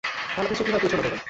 তাহলে 0.29 0.45
আপনি 0.45 0.55
স্কুল 0.57 0.67
কীভাবে 0.67 0.81
পরিচালনা 0.83 1.03
করবেন? 1.03 1.19